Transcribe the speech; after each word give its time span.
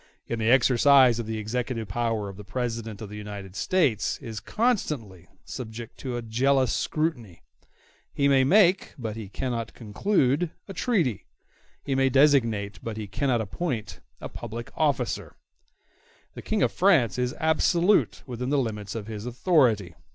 In 0.25 0.39
the 0.39 0.49
exercise 0.49 1.19
of 1.19 1.27
the 1.27 1.37
executive 1.37 1.87
power 1.87 2.33
the 2.33 2.43
President 2.43 3.03
of 3.03 3.09
the 3.09 3.15
United 3.17 3.55
States 3.55 4.17
is 4.17 4.39
constantly 4.39 5.27
subject 5.45 5.99
to 5.99 6.17
a 6.17 6.23
jealous 6.23 6.73
scrutiny. 6.73 7.43
He 8.11 8.27
may 8.27 8.43
make, 8.43 8.95
but 8.97 9.15
he 9.15 9.29
cannot 9.29 9.75
conclude, 9.75 10.49
a 10.67 10.73
treaty; 10.73 11.27
he 11.83 11.93
may 11.93 12.09
designate, 12.09 12.79
but 12.81 12.97
he 12.97 13.05
cannot 13.05 13.41
appoint, 13.41 13.99
a 14.19 14.27
public 14.27 14.71
officer. 14.75 15.35
*q 15.35 15.35
The 16.33 16.41
King 16.41 16.63
of 16.63 16.71
France 16.71 17.19
is 17.19 17.35
absolute 17.39 18.23
within 18.25 18.49
the 18.49 18.57
limits 18.57 18.95
of 18.95 19.05
his 19.05 19.27
authority. 19.27 19.93